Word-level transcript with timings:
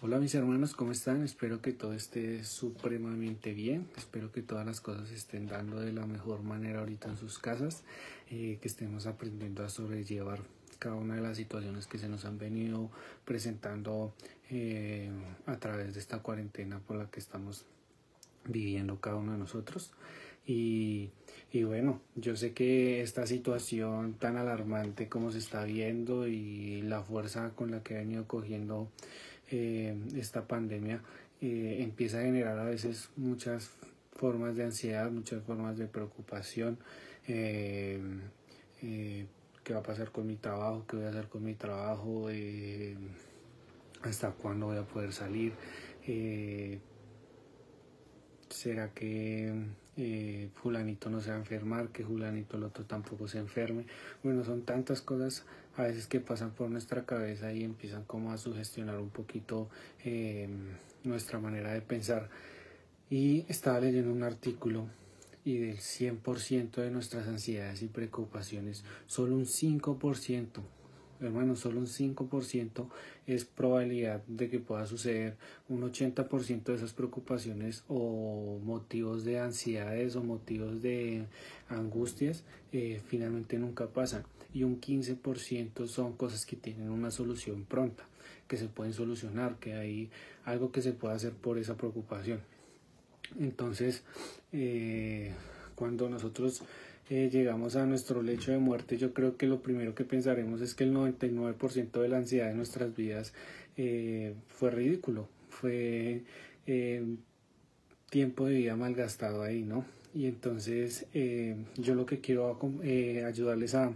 Hola 0.00 0.20
mis 0.20 0.32
hermanos, 0.36 0.74
¿cómo 0.74 0.92
están? 0.92 1.24
Espero 1.24 1.60
que 1.60 1.72
todo 1.72 1.92
esté 1.92 2.44
supremamente 2.44 3.52
bien. 3.52 3.88
Espero 3.96 4.30
que 4.30 4.42
todas 4.42 4.64
las 4.64 4.80
cosas 4.80 5.10
estén 5.10 5.48
dando 5.48 5.80
de 5.80 5.92
la 5.92 6.06
mejor 6.06 6.44
manera 6.44 6.78
ahorita 6.78 7.08
en 7.08 7.16
sus 7.16 7.40
casas. 7.40 7.82
Eh, 8.30 8.58
que 8.62 8.68
estemos 8.68 9.08
aprendiendo 9.08 9.64
a 9.64 9.68
sobrellevar 9.68 10.38
cada 10.78 10.94
una 10.94 11.16
de 11.16 11.22
las 11.22 11.36
situaciones 11.36 11.88
que 11.88 11.98
se 11.98 12.08
nos 12.08 12.24
han 12.26 12.38
venido 12.38 12.92
presentando 13.24 14.14
eh, 14.50 15.10
a 15.46 15.56
través 15.56 15.94
de 15.94 15.98
esta 15.98 16.20
cuarentena 16.20 16.78
por 16.78 16.96
la 16.96 17.10
que 17.10 17.18
estamos 17.18 17.64
viviendo 18.44 19.00
cada 19.00 19.16
uno 19.16 19.32
de 19.32 19.38
nosotros. 19.38 19.90
Y, 20.46 21.10
y, 21.52 21.64
bueno, 21.64 22.00
yo 22.14 22.36
sé 22.36 22.52
que 22.52 23.02
esta 23.02 23.26
situación 23.26 24.14
tan 24.14 24.36
alarmante 24.36 25.08
como 25.08 25.32
se 25.32 25.38
está 25.38 25.64
viendo 25.64 26.28
y 26.28 26.82
la 26.82 27.02
fuerza 27.02 27.50
con 27.56 27.72
la 27.72 27.82
que 27.82 27.96
ha 27.96 27.98
venido 27.98 28.28
cogiendo 28.28 28.88
eh, 29.50 29.96
esta 30.16 30.46
pandemia 30.46 31.02
eh, 31.40 31.78
empieza 31.80 32.18
a 32.18 32.22
generar 32.22 32.58
a 32.58 32.64
veces 32.64 33.10
muchas 33.16 33.70
formas 34.12 34.56
de 34.56 34.64
ansiedad, 34.64 35.10
muchas 35.10 35.42
formas 35.42 35.78
de 35.78 35.86
preocupación. 35.86 36.78
Eh, 37.26 38.00
¿Qué 38.80 39.74
va 39.74 39.80
a 39.80 39.82
pasar 39.82 40.12
con 40.12 40.26
mi 40.26 40.36
trabajo? 40.36 40.84
¿Qué 40.86 40.96
voy 40.96 41.06
a 41.06 41.10
hacer 41.10 41.28
con 41.28 41.44
mi 41.44 41.54
trabajo? 41.54 42.28
¿Hasta 44.02 44.30
cuándo 44.30 44.66
voy 44.66 44.78
a 44.78 44.84
poder 44.84 45.12
salir? 45.12 45.52
¿Será 48.48 48.92
que 48.94 49.52
eh, 50.00 50.48
fulanito 50.54 51.10
no 51.10 51.20
se 51.20 51.30
va 51.30 51.36
a 51.36 51.38
enfermar, 51.40 51.88
que 51.88 52.04
fulanito 52.04 52.56
el 52.56 52.62
otro 52.62 52.84
tampoco 52.84 53.26
se 53.26 53.38
enferme. 53.38 53.84
Bueno, 54.22 54.44
son 54.44 54.62
tantas 54.62 55.02
cosas 55.02 55.44
a 55.76 55.82
veces 55.82 56.06
que 56.06 56.20
pasan 56.20 56.52
por 56.52 56.70
nuestra 56.70 57.04
cabeza 57.04 57.52
y 57.52 57.64
empiezan 57.64 58.04
como 58.04 58.32
a 58.32 58.38
sugestionar 58.38 58.98
un 58.98 59.10
poquito 59.10 59.68
eh, 60.04 60.48
nuestra 61.02 61.40
manera 61.40 61.72
de 61.72 61.80
pensar. 61.80 62.30
Y 63.10 63.44
estaba 63.48 63.80
leyendo 63.80 64.12
un 64.12 64.22
artículo 64.22 64.86
y 65.44 65.58
del 65.58 65.78
100% 65.78 66.76
de 66.76 66.90
nuestras 66.90 67.26
ansiedades 67.26 67.82
y 67.82 67.86
preocupaciones, 67.86 68.84
solo 69.06 69.34
un 69.34 69.46
5% 69.46 70.62
hermano, 71.20 71.56
solo 71.56 71.80
un 71.80 71.86
5% 71.86 72.86
es 73.26 73.44
probabilidad 73.44 74.22
de 74.26 74.48
que 74.48 74.58
pueda 74.58 74.86
suceder. 74.86 75.36
Un 75.68 75.82
80% 75.82 76.64
de 76.64 76.74
esas 76.74 76.92
preocupaciones 76.92 77.84
o 77.88 78.58
motivos 78.62 79.24
de 79.24 79.40
ansiedades 79.40 80.16
o 80.16 80.22
motivos 80.22 80.82
de 80.82 81.26
angustias 81.68 82.44
eh, 82.72 83.00
finalmente 83.06 83.58
nunca 83.58 83.88
pasan. 83.88 84.24
Y 84.54 84.62
un 84.62 84.80
15% 84.80 85.86
son 85.86 86.14
cosas 86.14 86.46
que 86.46 86.56
tienen 86.56 86.90
una 86.90 87.10
solución 87.10 87.64
pronta, 87.64 88.04
que 88.46 88.56
se 88.56 88.68
pueden 88.68 88.94
solucionar, 88.94 89.56
que 89.58 89.74
hay 89.74 90.10
algo 90.44 90.72
que 90.72 90.82
se 90.82 90.92
puede 90.92 91.14
hacer 91.14 91.32
por 91.32 91.58
esa 91.58 91.76
preocupación. 91.76 92.40
Entonces, 93.38 94.04
eh, 94.52 95.32
cuando 95.74 96.08
nosotros 96.08 96.62
eh, 97.10 97.30
llegamos 97.32 97.74
a 97.76 97.86
nuestro 97.86 98.22
lecho 98.22 98.52
de 98.52 98.58
muerte, 98.58 98.98
yo 98.98 99.14
creo 99.14 99.38
que 99.38 99.46
lo 99.46 99.62
primero 99.62 99.94
que 99.94 100.04
pensaremos 100.04 100.60
es 100.60 100.74
que 100.74 100.84
el 100.84 100.92
99% 100.92 102.02
de 102.02 102.08
la 102.08 102.18
ansiedad 102.18 102.48
de 102.48 102.54
nuestras 102.54 102.94
vidas 102.94 103.32
eh, 103.78 104.34
fue 104.48 104.70
ridículo, 104.70 105.26
fue 105.48 106.24
eh, 106.66 107.02
tiempo 108.10 108.46
de 108.46 108.56
vida 108.56 108.76
malgastado 108.76 109.42
ahí, 109.42 109.62
¿no? 109.62 109.86
Y 110.14 110.26
entonces 110.26 111.06
yo 111.76 111.94
lo 111.94 112.06
que 112.06 112.20
quiero 112.20 112.58
ayudarles 113.26 113.74
a, 113.74 113.92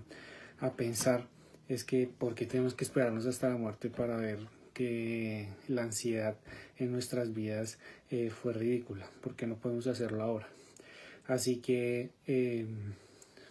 a 0.61 0.73
pensar 0.75 1.27
es 1.69 1.85
que 1.85 2.07
por 2.07 2.35
qué 2.35 2.47
tenemos 2.47 2.75
que 2.75 2.85
esperarnos 2.85 3.27
hasta 3.27 3.49
la 3.49 3.57
muerte 3.57 3.91
para 3.91 4.17
ver 4.17 4.39
que 4.75 5.49
la 5.69 5.83
ansiedad 5.83 6.37
en 6.79 6.93
nuestras 6.93 7.35
vidas 7.35 7.79
fue 8.31 8.53
ridícula, 8.53 9.11
porque 9.23 9.47
no 9.47 9.57
podemos 9.57 9.87
hacerlo 9.87 10.23
ahora. 10.23 10.49
Así 11.27 11.57
que 11.57 12.11
eh, 12.27 12.67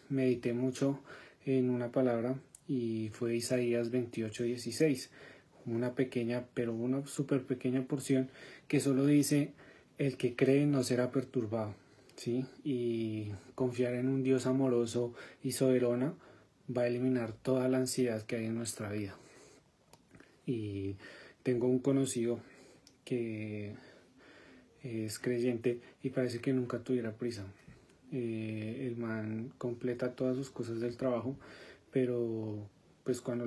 medité 0.09 0.53
mucho 0.53 0.99
en 1.45 1.69
una 1.69 1.91
palabra 1.91 2.35
y 2.67 3.09
fue 3.13 3.35
Isaías 3.35 3.91
28, 3.91 4.43
16. 4.43 5.09
Una 5.65 5.93
pequeña, 5.93 6.45
pero 6.53 6.73
una 6.73 7.05
súper 7.05 7.43
pequeña 7.43 7.83
porción 7.83 8.29
que 8.67 8.79
solo 8.79 9.05
dice, 9.05 9.53
el 9.97 10.17
que 10.17 10.35
cree 10.35 10.65
no 10.65 10.83
será 10.83 11.11
perturbado. 11.11 11.75
¿sí? 12.15 12.45
Y 12.63 13.31
confiar 13.55 13.93
en 13.93 14.07
un 14.07 14.23
Dios 14.23 14.45
amoroso 14.45 15.13
y 15.43 15.51
soberano 15.51 16.15
va 16.75 16.83
a 16.83 16.87
eliminar 16.87 17.33
toda 17.33 17.67
la 17.67 17.77
ansiedad 17.77 18.23
que 18.23 18.37
hay 18.37 18.45
en 18.45 18.55
nuestra 18.55 18.91
vida. 18.91 19.17
Y 20.45 20.95
tengo 21.43 21.67
un 21.67 21.79
conocido 21.79 22.39
que 23.03 23.73
es 24.83 25.19
creyente 25.19 25.79
y 26.01 26.09
parece 26.09 26.39
que 26.39 26.53
nunca 26.53 26.79
tuviera 26.79 27.11
prisa. 27.11 27.45
Eh, 28.11 28.87
el 28.87 28.97
man 28.97 29.53
completa 29.57 30.11
todas 30.11 30.35
sus 30.35 30.49
cosas 30.49 30.81
del 30.81 30.97
trabajo, 30.97 31.35
pero 31.91 32.67
pues 33.03 33.21
cuando 33.21 33.45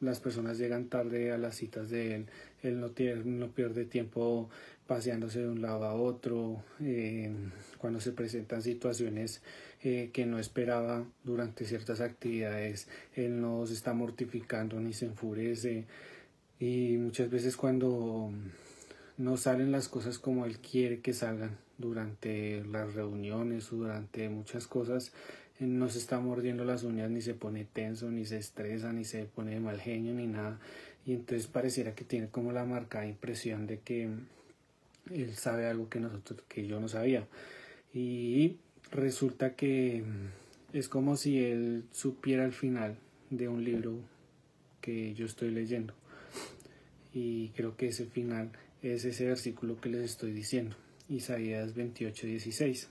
las 0.00 0.20
personas 0.20 0.58
llegan 0.58 0.86
tarde 0.86 1.32
a 1.32 1.38
las 1.38 1.56
citas 1.56 1.90
de 1.90 2.14
él, 2.14 2.26
él 2.62 2.80
no, 2.80 3.48
pierde 3.48 3.84
tiempo 3.84 4.48
paseándose 4.86 5.40
de 5.40 5.48
un 5.48 5.60
lado 5.60 5.84
a 5.84 5.94
otro, 5.94 6.62
eh, 6.80 7.30
cuando 7.76 8.00
se 8.00 8.12
presentan 8.12 8.62
situaciones 8.62 9.42
eh, 9.82 10.10
que 10.12 10.24
no 10.24 10.38
esperaba 10.38 11.04
durante 11.22 11.66
ciertas 11.66 12.00
actividades, 12.00 12.88
él 13.14 13.40
no 13.40 13.66
se 13.66 13.74
está 13.74 13.92
mortificando 13.92 14.80
ni 14.80 14.94
se 14.94 15.06
enfurece. 15.06 15.84
Y 16.58 16.96
muchas 16.96 17.30
veces 17.30 17.56
cuando 17.56 18.32
no 19.18 19.36
salen 19.36 19.72
las 19.72 19.88
cosas 19.88 20.18
como 20.18 20.46
él 20.46 20.58
quiere 20.58 21.00
que 21.00 21.12
salgan 21.12 21.58
durante 21.76 22.64
las 22.64 22.94
reuniones 22.94 23.70
durante 23.70 24.28
muchas 24.28 24.66
cosas. 24.66 25.12
No 25.58 25.88
se 25.88 25.98
está 25.98 26.20
mordiendo 26.20 26.64
las 26.64 26.84
uñas 26.84 27.10
ni 27.10 27.20
se 27.20 27.34
pone 27.34 27.64
tenso 27.64 28.10
ni 28.10 28.24
se 28.24 28.38
estresa 28.38 28.92
ni 28.92 29.04
se 29.04 29.24
pone 29.24 29.52
de 29.52 29.60
mal 29.60 29.80
genio 29.80 30.14
ni 30.14 30.28
nada. 30.28 30.60
Y 31.04 31.14
entonces 31.14 31.48
pareciera 31.48 31.96
que 31.96 32.04
tiene 32.04 32.28
como 32.28 32.52
la 32.52 32.64
marcada 32.64 33.06
impresión 33.06 33.66
de 33.66 33.80
que 33.80 34.08
él 35.12 35.34
sabe 35.34 35.66
algo 35.66 35.88
que 35.88 35.98
nosotros 35.98 36.42
que 36.48 36.68
yo 36.68 36.78
no 36.78 36.88
sabía. 36.88 37.26
Y 37.92 38.58
resulta 38.92 39.56
que 39.56 40.04
es 40.72 40.88
como 40.88 41.16
si 41.16 41.42
él 41.42 41.84
supiera 41.90 42.44
el 42.44 42.52
final 42.52 42.96
de 43.30 43.48
un 43.48 43.64
libro 43.64 43.98
que 44.80 45.12
yo 45.14 45.26
estoy 45.26 45.50
leyendo. 45.50 45.92
Y 47.12 47.48
creo 47.48 47.76
que 47.76 47.88
ese 47.88 48.04
final 48.04 48.52
es 48.82 49.04
ese 49.04 49.26
versículo 49.26 49.80
que 49.80 49.88
les 49.88 50.02
estoy 50.02 50.32
diciendo, 50.32 50.76
Isaías 51.08 51.74
28, 51.74 52.26
16, 52.26 52.88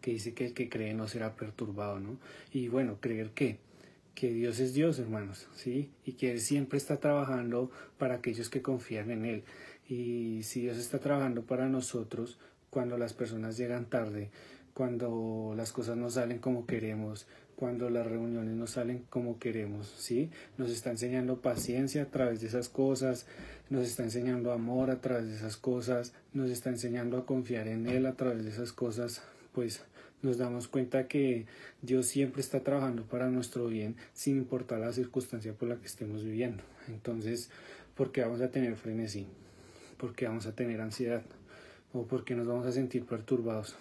que 0.00 0.10
dice 0.12 0.34
que 0.34 0.46
el 0.46 0.54
que 0.54 0.68
cree 0.68 0.94
no 0.94 1.08
será 1.08 1.34
perturbado, 1.34 2.00
¿no? 2.00 2.18
Y 2.52 2.68
bueno, 2.68 2.98
creer 3.00 3.30
que, 3.30 3.58
que 4.14 4.32
Dios 4.32 4.58
es 4.60 4.74
Dios, 4.74 4.98
hermanos, 4.98 5.48
¿sí? 5.54 5.90
Y 6.04 6.12
que 6.12 6.32
Él 6.32 6.40
siempre 6.40 6.78
está 6.78 6.98
trabajando 6.98 7.70
para 7.98 8.16
aquellos 8.16 8.50
que 8.50 8.62
confían 8.62 9.10
en 9.10 9.24
Él. 9.24 9.44
Y 9.88 10.42
si 10.42 10.60
Dios 10.62 10.78
está 10.78 10.98
trabajando 10.98 11.42
para 11.42 11.68
nosotros, 11.68 12.38
cuando 12.70 12.96
las 12.98 13.14
personas 13.14 13.56
llegan 13.56 13.86
tarde, 13.86 14.30
cuando 14.74 15.54
las 15.56 15.72
cosas 15.72 15.96
no 15.96 16.10
salen 16.10 16.38
como 16.38 16.66
queremos, 16.66 17.26
cuando 17.56 17.90
las 17.90 18.06
reuniones 18.06 18.54
no 18.54 18.66
salen 18.66 19.04
como 19.10 19.38
queremos, 19.38 19.92
¿sí? 19.98 20.30
Nos 20.58 20.70
está 20.70 20.90
enseñando 20.90 21.40
paciencia 21.40 22.02
a 22.02 22.06
través 22.06 22.40
de 22.40 22.48
esas 22.48 22.68
cosas, 22.68 23.26
nos 23.70 23.86
está 23.86 24.02
enseñando 24.02 24.52
amor 24.52 24.90
a 24.90 25.00
través 25.00 25.28
de 25.28 25.36
esas 25.36 25.56
cosas, 25.56 26.12
nos 26.32 26.50
está 26.50 26.70
enseñando 26.70 27.16
a 27.16 27.26
confiar 27.26 27.68
en 27.68 27.86
Él 27.86 28.06
a 28.06 28.14
través 28.14 28.44
de 28.44 28.50
esas 28.50 28.72
cosas, 28.72 29.22
pues 29.52 29.84
nos 30.22 30.38
damos 30.38 30.68
cuenta 30.68 31.08
que 31.08 31.46
Dios 31.82 32.06
siempre 32.06 32.40
está 32.40 32.60
trabajando 32.60 33.04
para 33.04 33.28
nuestro 33.28 33.66
bien 33.66 33.96
sin 34.12 34.38
importar 34.38 34.80
la 34.80 34.92
circunstancia 34.92 35.52
por 35.52 35.68
la 35.68 35.76
que 35.76 35.86
estemos 35.86 36.24
viviendo. 36.24 36.62
Entonces, 36.88 37.50
¿por 37.94 38.12
qué 38.12 38.22
vamos 38.22 38.40
a 38.40 38.50
tener 38.50 38.76
frenesí? 38.76 39.26
¿Por 39.98 40.14
qué 40.14 40.26
vamos 40.26 40.46
a 40.46 40.54
tener 40.54 40.80
ansiedad? 40.80 41.22
¿O 41.92 42.06
por 42.06 42.24
qué 42.24 42.34
nos 42.34 42.46
vamos 42.46 42.66
a 42.66 42.72
sentir 42.72 43.04
perturbados? 43.04 43.76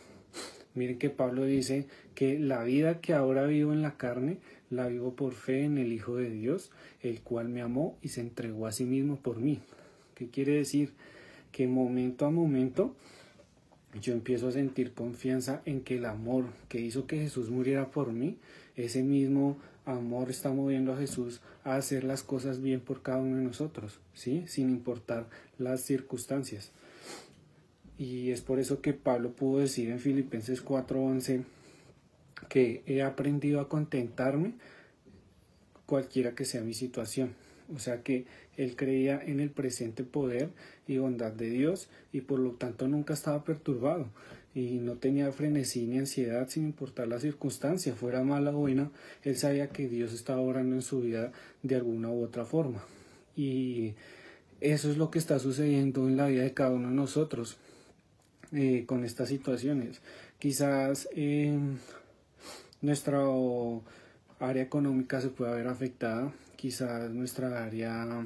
Miren 0.73 0.97
que 0.97 1.09
Pablo 1.09 1.45
dice 1.45 1.87
que 2.15 2.39
la 2.39 2.63
vida 2.63 3.01
que 3.01 3.13
ahora 3.13 3.45
vivo 3.45 3.73
en 3.73 3.81
la 3.81 3.97
carne 3.97 4.37
la 4.69 4.87
vivo 4.87 5.15
por 5.15 5.33
fe 5.33 5.63
en 5.63 5.77
el 5.77 5.91
Hijo 5.91 6.15
de 6.15 6.29
Dios, 6.29 6.71
el 7.01 7.21
cual 7.21 7.49
me 7.49 7.61
amó 7.61 7.97
y 8.01 8.09
se 8.09 8.21
entregó 8.21 8.67
a 8.67 8.71
sí 8.71 8.85
mismo 8.85 9.17
por 9.17 9.37
mí. 9.37 9.59
¿Qué 10.15 10.29
quiere 10.29 10.53
decir? 10.53 10.93
Que 11.51 11.67
momento 11.67 12.25
a 12.25 12.31
momento 12.31 12.95
yo 13.99 14.13
empiezo 14.13 14.47
a 14.47 14.53
sentir 14.53 14.93
confianza 14.93 15.61
en 15.65 15.81
que 15.81 15.97
el 15.97 16.05
amor 16.05 16.45
que 16.69 16.79
hizo 16.79 17.07
que 17.07 17.17
Jesús 17.17 17.49
muriera 17.49 17.91
por 17.91 18.13
mí, 18.13 18.37
ese 18.77 19.03
mismo 19.03 19.57
amor 19.85 20.29
está 20.29 20.51
moviendo 20.51 20.93
a 20.93 20.97
Jesús 20.97 21.41
a 21.63 21.75
hacer 21.75 22.03
las 22.03 22.23
cosas 22.23 22.61
bien 22.61 22.79
por 22.79 23.01
cada 23.01 23.19
uno 23.19 23.37
de 23.37 23.43
nosotros, 23.43 23.99
¿sí? 24.13 24.43
Sin 24.47 24.69
importar 24.69 25.27
las 25.57 25.81
circunstancias. 25.81 26.71
Y 28.01 28.31
es 28.31 28.41
por 28.41 28.59
eso 28.59 28.81
que 28.81 28.93
Pablo 28.93 29.29
pudo 29.29 29.59
decir 29.59 29.91
en 29.91 29.99
Filipenses 29.99 30.65
4:11 30.65 31.43
que 32.49 32.81
he 32.87 33.03
aprendido 33.03 33.61
a 33.61 33.69
contentarme 33.69 34.55
cualquiera 35.85 36.33
que 36.33 36.45
sea 36.45 36.63
mi 36.63 36.73
situación. 36.73 37.35
O 37.71 37.77
sea 37.77 38.01
que 38.01 38.25
él 38.57 38.75
creía 38.75 39.21
en 39.23 39.39
el 39.39 39.51
presente 39.51 40.03
poder 40.03 40.49
y 40.87 40.97
bondad 40.97 41.31
de 41.31 41.51
Dios 41.51 41.89
y 42.11 42.21
por 42.21 42.39
lo 42.39 42.53
tanto 42.53 42.87
nunca 42.87 43.13
estaba 43.13 43.43
perturbado 43.43 44.07
y 44.55 44.79
no 44.79 44.95
tenía 44.95 45.31
frenesí 45.31 45.85
ni 45.85 45.99
ansiedad 45.99 46.49
sin 46.49 46.65
importar 46.65 47.07
la 47.07 47.19
circunstancia, 47.19 47.93
fuera 47.93 48.23
mala 48.23 48.49
o 48.49 48.61
buena, 48.61 48.89
él 49.21 49.37
sabía 49.37 49.69
que 49.69 49.87
Dios 49.87 50.11
estaba 50.11 50.41
orando 50.41 50.73
en 50.75 50.81
su 50.81 51.01
vida 51.01 51.33
de 51.61 51.75
alguna 51.75 52.09
u 52.09 52.23
otra 52.23 52.45
forma. 52.45 52.83
Y 53.35 53.93
eso 54.59 54.89
es 54.89 54.97
lo 54.97 55.11
que 55.11 55.19
está 55.19 55.37
sucediendo 55.37 56.07
en 56.07 56.17
la 56.17 56.25
vida 56.25 56.41
de 56.41 56.55
cada 56.55 56.71
uno 56.71 56.89
de 56.89 56.95
nosotros 56.95 57.59
eh, 58.51 58.85
con 58.85 59.05
estas 59.05 59.29
situaciones. 59.29 60.01
Quizás 60.39 61.07
eh, 61.15 61.57
nuestra 62.81 63.21
área 64.39 64.63
económica 64.63 65.21
se 65.21 65.29
pueda 65.29 65.53
ver 65.53 65.67
afectada, 65.67 66.33
quizás 66.55 67.11
nuestra 67.11 67.63
área 67.63 68.25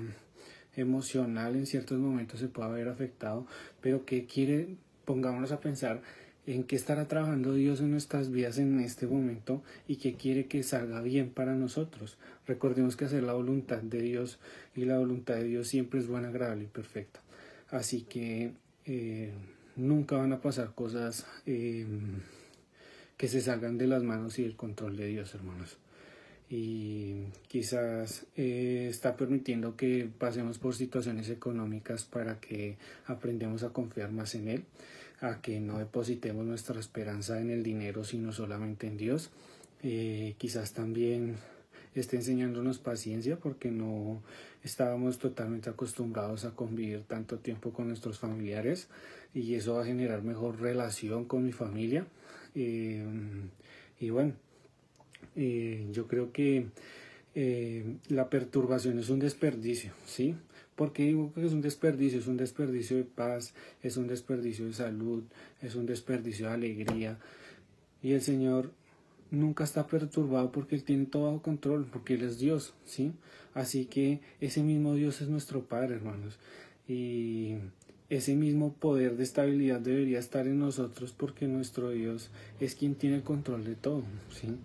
emocional 0.75 1.55
en 1.55 1.65
ciertos 1.65 1.99
momentos 1.99 2.39
se 2.39 2.47
pueda 2.47 2.69
ver 2.69 2.87
afectado, 2.87 3.47
pero 3.81 4.05
¿qué 4.05 4.25
quiere 4.25 4.75
pongámonos 5.05 5.51
a 5.51 5.59
pensar 5.59 6.01
en 6.47 6.63
qué 6.63 6.75
estará 6.75 7.07
trabajando 7.07 7.53
Dios 7.53 7.79
en 7.79 7.91
nuestras 7.91 8.29
vidas 8.31 8.57
en 8.57 8.79
este 8.79 9.07
momento 9.07 9.63
y 9.87 9.95
qué 9.95 10.15
quiere 10.15 10.45
que 10.45 10.63
salga 10.63 11.01
bien 11.01 11.29
para 11.29 11.55
nosotros. 11.55 12.17
Recordemos 12.45 12.95
que 12.95 13.05
hacer 13.05 13.23
la 13.23 13.33
voluntad 13.33 13.81
de 13.81 14.01
Dios 14.01 14.39
y 14.75 14.85
la 14.85 14.99
voluntad 14.99 15.35
de 15.35 15.45
Dios 15.45 15.67
siempre 15.67 15.99
es 15.99 16.07
buena, 16.07 16.27
agradable 16.27 16.65
y 16.65 16.67
perfecta. 16.67 17.21
Así 17.69 18.01
que 18.01 18.53
eh, 18.85 19.31
nunca 19.75 20.17
van 20.17 20.33
a 20.33 20.41
pasar 20.41 20.73
cosas 20.73 21.25
eh, 21.45 21.85
que 23.17 23.27
se 23.27 23.41
salgan 23.41 23.77
de 23.77 23.87
las 23.87 24.03
manos 24.03 24.39
y 24.39 24.43
del 24.43 24.55
control 24.55 24.97
de 24.97 25.07
Dios, 25.07 25.33
hermanos. 25.35 25.77
Y 26.49 27.23
quizás 27.47 28.27
eh, 28.37 28.87
está 28.89 29.17
permitiendo 29.17 29.75
que 29.75 30.09
pasemos 30.17 30.59
por 30.59 30.75
situaciones 30.75 31.29
económicas 31.29 32.05
para 32.05 32.39
que 32.39 32.77
aprendamos 33.07 33.63
a 33.63 33.69
confiar 33.69 34.11
más 34.11 34.35
en 34.35 34.47
Él 34.49 34.63
a 35.21 35.41
que 35.41 35.59
no 35.59 35.79
depositemos 35.79 36.45
nuestra 36.45 36.79
esperanza 36.79 37.39
en 37.39 37.49
el 37.49 37.63
dinero, 37.63 38.03
sino 38.03 38.31
solamente 38.31 38.87
en 38.87 38.97
Dios. 38.97 39.31
Eh, 39.81 40.35
quizás 40.37 40.73
también 40.73 41.37
esté 41.95 42.17
enseñándonos 42.17 42.79
paciencia 42.79 43.37
porque 43.37 43.71
no 43.71 44.21
estábamos 44.63 45.17
totalmente 45.17 45.69
acostumbrados 45.69 46.45
a 46.45 46.51
convivir 46.51 47.03
tanto 47.03 47.39
tiempo 47.39 47.71
con 47.71 47.87
nuestros 47.87 48.19
familiares 48.19 48.87
y 49.33 49.55
eso 49.55 49.75
va 49.75 49.83
a 49.83 49.85
generar 49.85 50.23
mejor 50.23 50.59
relación 50.59 51.25
con 51.25 51.45
mi 51.45 51.51
familia. 51.51 52.05
Eh, 52.53 53.03
y 53.99 54.09
bueno, 54.09 54.33
eh, 55.35 55.87
yo 55.91 56.07
creo 56.07 56.31
que 56.31 56.67
la 58.07 58.29
perturbación 58.29 58.97
es 58.97 59.09
un 59.09 59.19
desperdicio, 59.19 59.91
¿sí? 60.05 60.35
porque 60.75 61.03
digo 61.03 61.33
que 61.33 61.45
es 61.45 61.53
un 61.53 61.61
desperdicio, 61.61 62.19
es 62.19 62.27
un 62.27 62.37
desperdicio 62.37 62.97
de 62.97 63.05
paz, 63.05 63.53
es 63.81 63.97
un 63.97 64.07
desperdicio 64.07 64.65
de 64.65 64.73
salud, 64.73 65.23
es 65.61 65.75
un 65.75 65.85
desperdicio 65.85 66.47
de 66.47 66.53
alegría. 66.53 67.17
Y 68.03 68.13
el 68.13 68.21
Señor 68.21 68.71
nunca 69.31 69.63
está 69.63 69.87
perturbado 69.87 70.51
porque 70.51 70.75
Él 70.75 70.83
tiene 70.83 71.05
todo 71.05 71.25
bajo 71.25 71.41
control, 71.41 71.85
porque 71.91 72.15
Él 72.15 72.23
es 72.23 72.39
Dios, 72.39 72.73
¿sí? 72.85 73.13
Así 73.53 73.85
que 73.85 74.21
ese 74.41 74.63
mismo 74.63 74.95
Dios 74.95 75.21
es 75.21 75.29
nuestro 75.29 75.63
Padre, 75.63 75.95
hermanos. 75.95 76.39
Y 76.87 77.55
ese 78.09 78.35
mismo 78.35 78.73
poder 78.73 79.17
de 79.17 79.23
estabilidad 79.23 79.79
debería 79.79 80.19
estar 80.19 80.47
en 80.47 80.59
nosotros 80.59 81.13
porque 81.17 81.47
nuestro 81.47 81.89
Dios 81.91 82.29
es 82.59 82.75
quien 82.75 82.95
tiene 82.95 83.17
el 83.17 83.23
control 83.23 83.63
de 83.63 83.75
todo, 83.75 84.03
¿sí? 84.29 84.57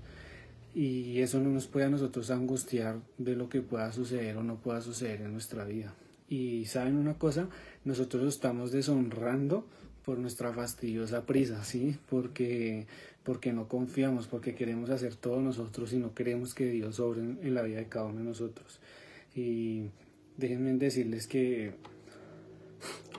y 0.75 1.21
eso 1.21 1.41
no 1.41 1.51
nos 1.51 1.67
puede 1.67 1.87
a 1.87 1.91
nosotros 1.91 2.31
angustiar 2.31 3.01
de 3.19 3.35
lo 3.35 3.49
que 3.49 3.61
pueda 3.61 3.93
suceder 3.93 4.37
o 4.37 4.43
no 4.43 4.57
pueda 4.57 4.81
suceder 4.81 5.23
en 5.23 5.33
nuestra 5.33 5.65
vida. 5.65 5.95
Y 6.29 6.67
saben 6.67 6.97
una 6.97 7.15
cosa, 7.15 7.49
nosotros 7.85 8.33
estamos 8.33 8.71
deshonrando 8.71 9.67
por 10.05 10.19
nuestra 10.19 10.53
fastidiosa 10.53 11.27
prisa, 11.27 11.65
¿sí? 11.65 11.97
Porque, 12.09 12.87
porque 13.23 13.53
no 13.53 13.69
confiamos, 13.69 14.27
porque 14.27 14.55
queremos 14.55 14.91
hacer 14.91 15.15
todo 15.15 15.41
nosotros 15.41 15.93
y 15.93 15.99
no 15.99 16.15
queremos 16.15 16.55
que 16.55 16.67
Dios 16.67 16.97
sobre 16.97 17.21
en 17.21 17.55
la 17.55 17.63
vida 17.63 17.79
de 17.79 17.87
cada 17.87 18.07
uno 18.07 18.19
de 18.19 18.25
nosotros. 18.25 18.81
Y 19.35 19.85
déjenme 20.37 20.73
decirles 20.75 21.27
que 21.27 21.73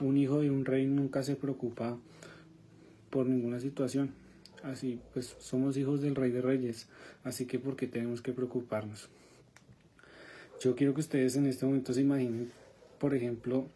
un 0.00 0.16
hijo 0.16 0.40
de 0.40 0.50
un 0.50 0.64
rey 0.64 0.86
nunca 0.86 1.22
se 1.22 1.36
preocupa 1.36 1.98
por 3.10 3.26
ninguna 3.26 3.60
situación 3.60 4.22
Así 4.62 5.00
pues 5.12 5.34
somos 5.40 5.76
hijos 5.76 6.00
del 6.00 6.14
Rey 6.14 6.30
de 6.30 6.40
Reyes, 6.40 6.86
así 7.24 7.46
que 7.46 7.58
¿por 7.58 7.74
qué 7.74 7.88
tenemos 7.88 8.22
que 8.22 8.32
preocuparnos? 8.32 9.08
Yo 10.60 10.76
quiero 10.76 10.94
que 10.94 11.00
ustedes 11.00 11.34
en 11.34 11.46
este 11.46 11.66
momento 11.66 11.92
se 11.92 12.02
imaginen, 12.02 12.52
por 13.00 13.14
ejemplo, 13.14 13.66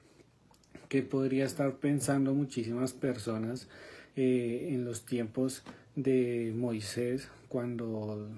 que 0.88 1.02
podría 1.02 1.44
estar 1.44 1.76
pensando 1.76 2.34
muchísimas 2.34 2.92
personas 2.92 3.68
eh, 4.16 4.68
en 4.70 4.84
los 4.84 5.04
tiempos 5.04 5.62
de 5.94 6.52
Moisés, 6.56 7.28
cuando 7.48 8.28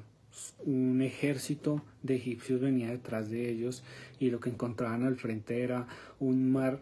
un 0.64 1.02
ejército 1.02 1.82
de 2.02 2.17
egipcios 2.17 2.61
venía 2.61 2.90
detrás 2.90 3.31
de 3.31 3.50
ellos 3.50 3.82
y 4.20 4.31
lo 4.31 4.40
que 4.40 4.50
encontraban 4.50 5.05
al 5.05 5.17
frente 5.17 5.62
era 5.62 5.87
un 6.20 6.50
mar, 6.50 6.81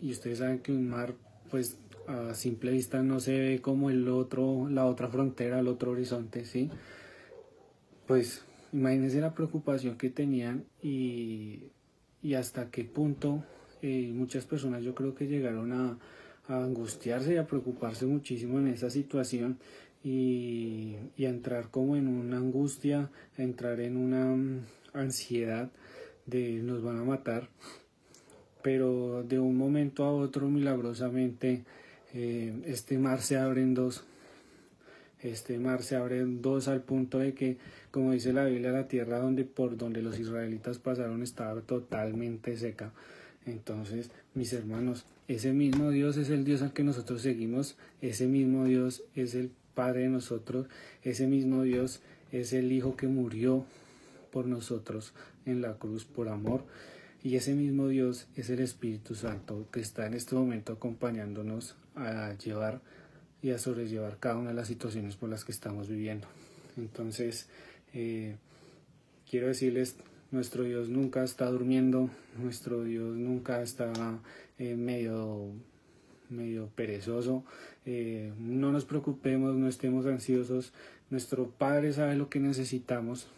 y 0.00 0.12
ustedes 0.12 0.38
saben 0.38 0.60
que 0.60 0.72
un 0.72 0.88
mar 0.88 1.14
pues 1.50 1.78
a 2.06 2.34
simple 2.34 2.70
vista 2.70 3.02
no 3.02 3.20
se 3.20 3.38
ve 3.38 3.60
como 3.60 3.90
el 3.90 4.08
otro, 4.08 4.68
la 4.70 4.86
otra 4.86 5.08
frontera, 5.08 5.60
el 5.60 5.68
otro 5.68 5.90
horizonte, 5.90 6.44
¿sí? 6.44 6.70
Pues 8.06 8.44
imagínense 8.72 9.20
la 9.20 9.34
preocupación 9.34 9.98
que 9.98 10.08
tenían 10.08 10.64
y, 10.82 11.64
y 12.22 12.34
hasta 12.34 12.70
qué 12.70 12.84
punto 12.84 13.44
eh, 13.82 14.10
muchas 14.14 14.44
personas 14.44 14.82
yo 14.82 14.94
creo 14.94 15.14
que 15.14 15.26
llegaron 15.26 15.72
a, 15.72 15.98
angustiarse 16.48 17.34
y 17.34 17.36
a 17.36 17.46
preocuparse 17.46 18.06
muchísimo 18.06 18.58
en 18.58 18.68
esa 18.68 18.88
situación 18.88 19.58
y, 20.02 20.96
y 21.14 21.26
a 21.26 21.28
entrar 21.28 21.70
como 21.70 21.94
en 21.94 22.08
una 22.08 22.38
angustia, 22.38 23.10
a 23.36 23.42
entrar 23.42 23.80
en 23.80 23.98
una 23.98 24.34
mm, 24.34 24.64
ansiedad 24.94 25.70
de 26.24 26.62
nos 26.62 26.82
van 26.82 27.00
a 27.00 27.04
matar 27.04 27.50
pero 28.62 29.22
de 29.22 29.38
un 29.38 29.56
momento 29.56 30.04
a 30.04 30.12
otro 30.12 30.48
milagrosamente 30.48 31.64
eh, 32.14 32.62
este 32.66 32.98
mar 32.98 33.22
se 33.22 33.36
abre 33.36 33.62
en 33.62 33.74
dos. 33.74 34.04
Este 35.20 35.58
mar 35.58 35.82
se 35.82 35.96
abre 35.96 36.20
en 36.20 36.42
dos 36.42 36.68
al 36.68 36.82
punto 36.82 37.18
de 37.18 37.34
que, 37.34 37.58
como 37.90 38.12
dice 38.12 38.32
la 38.32 38.44
Biblia, 38.44 38.70
la 38.70 38.86
tierra 38.86 39.18
donde 39.18 39.44
por 39.44 39.76
donde 39.76 40.00
los 40.00 40.18
israelitas 40.18 40.78
pasaron 40.78 41.22
estaba 41.22 41.60
totalmente 41.60 42.56
seca. 42.56 42.92
Entonces, 43.48 44.10
mis 44.34 44.52
hermanos, 44.52 45.06
ese 45.26 45.52
mismo 45.52 45.90
Dios 45.90 46.16
es 46.16 46.28
el 46.30 46.44
Dios 46.44 46.62
al 46.62 46.72
que 46.72 46.84
nosotros 46.84 47.22
seguimos, 47.22 47.76
ese 48.02 48.26
mismo 48.26 48.64
Dios 48.64 49.02
es 49.14 49.34
el 49.34 49.50
Padre 49.74 50.02
de 50.02 50.08
nosotros, 50.08 50.66
ese 51.02 51.26
mismo 51.26 51.62
Dios 51.62 52.00
es 52.30 52.52
el 52.52 52.72
Hijo 52.72 52.96
que 52.96 53.06
murió 53.06 53.64
por 54.32 54.46
nosotros 54.46 55.14
en 55.46 55.62
la 55.62 55.74
cruz 55.74 56.04
por 56.04 56.28
amor. 56.28 56.64
Y 57.22 57.36
ese 57.36 57.54
mismo 57.54 57.88
Dios 57.88 58.26
es 58.36 58.50
el 58.50 58.60
Espíritu 58.60 59.14
Santo 59.14 59.66
que 59.72 59.80
está 59.80 60.06
en 60.06 60.14
este 60.14 60.34
momento 60.34 60.74
acompañándonos 60.74 61.74
a 61.96 62.34
llevar 62.34 62.80
y 63.42 63.50
a 63.50 63.58
sobrellevar 63.58 64.18
cada 64.18 64.36
una 64.36 64.50
de 64.50 64.54
las 64.54 64.68
situaciones 64.68 65.16
por 65.16 65.28
las 65.28 65.44
que 65.44 65.52
estamos 65.52 65.88
viviendo. 65.88 66.28
Entonces, 66.76 67.48
eh, 67.92 68.36
quiero 69.28 69.48
decirles, 69.48 69.96
nuestro 70.30 70.64
Dios 70.64 70.88
nunca 70.88 71.24
está 71.24 71.46
durmiendo, 71.46 72.10
nuestro 72.40 72.84
Dios 72.84 73.16
nunca 73.16 73.62
está 73.62 73.92
eh, 74.58 74.74
medio, 74.76 75.46
medio 76.28 76.68
perezoso, 76.74 77.44
eh, 77.86 78.32
no 78.38 78.72
nos 78.72 78.84
preocupemos, 78.84 79.56
no 79.56 79.68
estemos 79.68 80.06
ansiosos, 80.06 80.72
nuestro 81.10 81.50
Padre 81.50 81.92
sabe 81.92 82.16
lo 82.16 82.28
que 82.28 82.40
necesitamos 82.40 83.28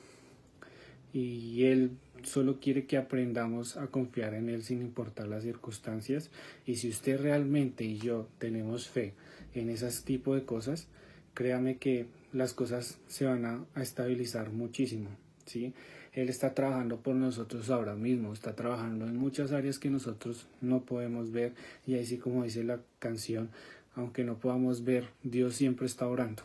y 1.13 1.65
Él 1.65 1.93
solo 2.23 2.61
quiere 2.61 2.87
que 2.87 2.97
aprendamos 2.97 3.77
a 3.77 3.87
confiar 3.89 4.35
en 4.35 4.49
Él 4.49 4.63
sin 4.63 4.81
importar 4.81 5.29
las 5.29 5.43
circunstancias. 5.43 6.31
Y 6.67 6.77
si 6.77 6.89
usted 6.89 7.21
realmente 7.21 7.85
y 7.85 7.99
yo 7.99 8.29
tenemos 8.39 8.89
fe 8.89 9.15
en 9.55 9.71
ese 9.71 9.91
tipo 10.05 10.35
de 10.35 10.45
cosas, 10.45 10.89
créame 11.35 11.79
que 11.79 12.07
las 12.33 12.53
cosas 12.53 12.99
se 13.07 13.25
van 13.25 13.45
a, 13.45 13.65
estabilizar 13.81 14.51
muchísimo. 14.51 15.11
¿sí? 15.47 15.73
Él 16.13 16.29
está 16.29 16.55
trabajando 16.55 16.97
por 16.99 17.15
nosotros 17.15 17.71
ahora 17.71 17.95
mismo, 17.95 18.33
está 18.33 18.57
trabajando 18.57 19.07
en 19.07 19.17
muchas 19.17 19.53
áreas 19.53 19.79
que 19.79 19.91
nosotros 19.91 20.47
no 20.61 20.81
podemos 20.83 21.31
ver. 21.31 21.53
Y 21.87 21.99
así 21.99 22.19
como 22.19 22.45
dice 22.45 22.65
la 22.65 22.81
canción, 22.99 23.51
aunque 23.95 24.25
no 24.25 24.39
podamos 24.39 24.85
ver, 24.85 25.09
Dios 25.23 25.55
siempre 25.55 25.87
está 25.87 26.09
orando. 26.09 26.43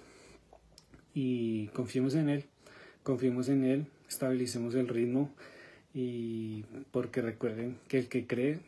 Y 1.13 1.67
confiemos 1.67 2.13
en 2.15 2.29
Él, 2.29 2.45
confiemos 3.03 3.49
en 3.49 3.63
Él, 3.63 3.87
estabilicemos 4.07 4.75
el 4.75 4.87
ritmo 4.87 5.31
y 5.93 6.63
porque 6.91 7.21
recuerden 7.21 7.77
que 7.87 7.97
el 7.97 8.07
que 8.07 8.27
cree 8.27 8.59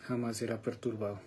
jamás 0.00 0.36
será 0.36 0.62
perturbado. 0.62 1.18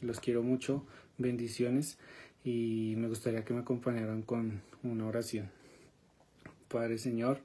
Los 0.00 0.18
quiero 0.18 0.42
mucho, 0.42 0.84
bendiciones 1.18 1.98
y 2.44 2.94
me 2.96 3.08
gustaría 3.08 3.44
que 3.44 3.52
me 3.52 3.60
acompañaran 3.60 4.22
con 4.22 4.62
una 4.82 5.06
oración. 5.06 5.50
Padre 6.68 6.98
Señor, 6.98 7.40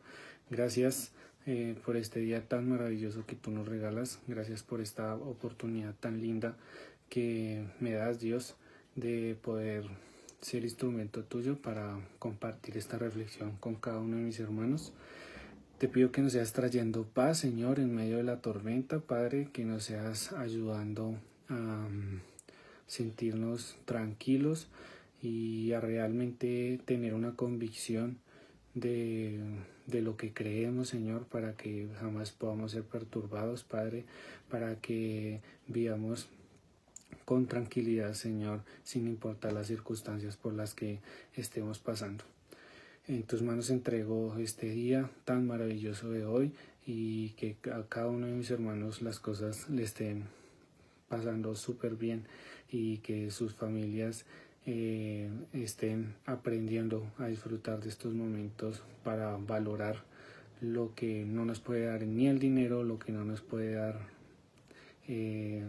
gracias 0.53 1.11
eh, 1.47 1.75
por 1.83 1.97
este 1.97 2.19
día 2.19 2.47
tan 2.47 2.69
maravilloso 2.69 3.25
que 3.25 3.35
tú 3.35 3.49
nos 3.51 3.67
regalas. 3.67 4.19
Gracias 4.27 4.61
por 4.61 4.81
esta 4.81 5.15
oportunidad 5.15 5.95
tan 5.99 6.21
linda 6.21 6.55
que 7.09 7.65
me 7.79 7.93
das, 7.93 8.19
Dios, 8.19 8.55
de 8.95 9.35
poder 9.41 9.85
ser 10.41 10.63
instrumento 10.63 11.23
tuyo 11.23 11.57
para 11.57 11.99
compartir 12.19 12.77
esta 12.77 12.97
reflexión 12.97 13.57
con 13.59 13.75
cada 13.75 13.99
uno 13.99 14.17
de 14.17 14.23
mis 14.23 14.39
hermanos. 14.39 14.93
Te 15.79 15.87
pido 15.87 16.11
que 16.11 16.21
nos 16.21 16.33
seas 16.33 16.53
trayendo 16.53 17.03
paz, 17.03 17.39
Señor, 17.39 17.79
en 17.79 17.93
medio 17.93 18.17
de 18.17 18.23
la 18.23 18.41
tormenta, 18.41 18.99
Padre, 18.99 19.49
que 19.51 19.65
nos 19.65 19.85
seas 19.85 20.33
ayudando 20.33 21.15
a 21.49 21.87
mm, 21.89 22.21
sentirnos 22.85 23.75
tranquilos 23.85 24.67
y 25.21 25.71
a 25.73 25.81
realmente 25.81 26.79
tener 26.85 27.13
una 27.15 27.35
convicción 27.35 28.19
de, 28.75 29.39
de, 29.85 30.01
lo 30.01 30.17
que 30.17 30.33
creemos, 30.33 30.89
Señor, 30.89 31.25
para 31.25 31.53
que 31.55 31.87
jamás 31.99 32.31
podamos 32.31 32.71
ser 32.71 32.83
perturbados, 32.83 33.63
Padre, 33.63 34.05
para 34.49 34.75
que 34.75 35.41
vivamos 35.67 36.27
con 37.25 37.47
tranquilidad, 37.47 38.13
Señor, 38.13 38.61
sin 38.83 39.07
importar 39.07 39.53
las 39.53 39.67
circunstancias 39.67 40.37
por 40.37 40.53
las 40.53 40.73
que 40.73 40.99
estemos 41.35 41.79
pasando. 41.79 42.23
En 43.07 43.23
tus 43.23 43.41
manos 43.41 43.69
entrego 43.69 44.37
este 44.37 44.69
día 44.69 45.09
tan 45.25 45.45
maravilloso 45.45 46.09
de 46.09 46.25
hoy 46.25 46.53
y 46.85 47.29
que 47.31 47.57
a 47.71 47.83
cada 47.87 48.07
uno 48.07 48.27
de 48.27 48.33
mis 48.33 48.49
hermanos 48.51 49.01
las 49.01 49.19
cosas 49.19 49.69
le 49.69 49.83
estén 49.83 50.23
pasando 51.09 51.55
súper 51.55 51.95
bien 51.95 52.25
y 52.71 52.97
que 52.97 53.29
sus 53.29 53.53
familias 53.53 54.25
eh, 54.65 55.29
estén 55.51 56.15
aprendiendo 56.25 57.05
a 57.17 57.27
disfrutar 57.27 57.81
de 57.81 57.89
estos 57.89 58.13
momentos 58.13 58.81
para 59.03 59.35
valorar 59.37 60.03
lo 60.61 60.95
que 60.95 61.25
no 61.25 61.43
nos 61.43 61.59
puede 61.59 61.85
dar 61.85 62.03
ni 62.03 62.27
el 62.27 62.39
dinero, 62.39 62.83
lo 62.83 62.97
que 62.97 63.11
no 63.11 63.25
nos 63.25 63.41
puede 63.41 63.73
dar 63.73 63.99
eh, 65.07 65.63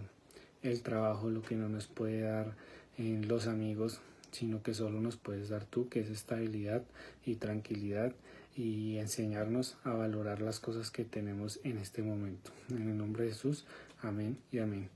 el 0.62 0.82
trabajo, 0.82 1.28
lo 1.28 1.42
que 1.42 1.56
no 1.56 1.68
nos 1.68 1.88
puede 1.88 2.20
dar 2.20 2.54
en 2.96 3.26
los 3.26 3.48
amigos, 3.48 4.00
sino 4.30 4.62
que 4.62 4.74
solo 4.74 5.00
nos 5.00 5.16
puedes 5.16 5.48
dar 5.48 5.64
tú, 5.64 5.88
que 5.88 6.00
es 6.00 6.10
estabilidad 6.10 6.82
y 7.26 7.36
tranquilidad 7.36 8.12
y 8.56 8.98
enseñarnos 8.98 9.76
a 9.82 9.90
valorar 9.90 10.40
las 10.40 10.60
cosas 10.60 10.90
que 10.90 11.04
tenemos 11.04 11.58
en 11.64 11.78
este 11.78 12.02
momento. 12.02 12.52
En 12.70 12.88
el 12.88 12.96
nombre 12.96 13.24
de 13.24 13.30
Jesús, 13.30 13.66
amén 14.00 14.38
y 14.52 14.58
amén. 14.58 14.88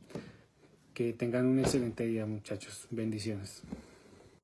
Que 0.94 1.12
tengan 1.12 1.46
un 1.46 1.58
excelente 1.58 2.06
día 2.06 2.26
muchachos. 2.26 2.86
Bendiciones. 2.90 3.62